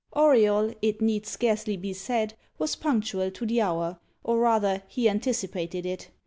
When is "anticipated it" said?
5.07-6.09